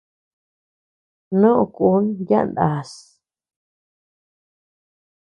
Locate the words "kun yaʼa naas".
1.75-2.91